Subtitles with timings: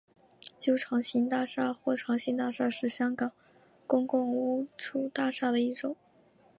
[0.57, 3.31] 旧长型大厦或长型大厦是香港
[3.85, 5.95] 公共屋邨大厦的一种。